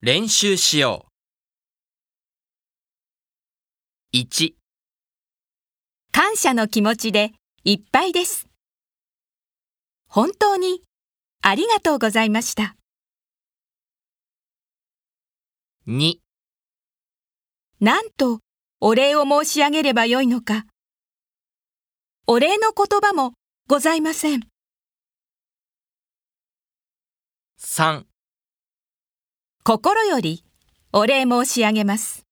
[0.00, 1.06] 練習しよ
[4.12, 4.16] う。
[4.16, 4.52] 1、
[6.12, 7.32] 感謝の気持ちで
[7.64, 8.46] いっぱいです。
[10.06, 10.84] 本当に
[11.42, 12.76] ありがとうございました。
[15.88, 16.18] 2、
[17.80, 18.38] なんと
[18.80, 20.66] お礼を申し上げればよいのか。
[22.28, 23.32] お礼の言葉も
[23.66, 24.42] ございません。
[27.58, 28.07] 3
[29.68, 30.46] 心より
[30.94, 32.27] お礼申し上げます。